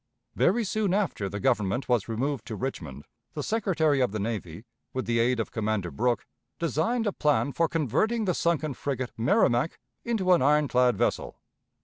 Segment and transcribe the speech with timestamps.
[0.33, 3.05] Very soon after the Government was removed to Richmond,
[3.35, 6.25] the Secretary of the Navy, with the aid of Commander Brooke,
[6.57, 11.39] designed a plan for converting the sunken frigate Merrimac into an iron clad vessel.